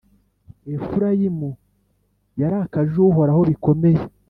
Efurayimu 0.75 1.49
yarakaje 2.41 2.95
Uhoraho 3.09 3.41
bikomeye: 3.49 4.01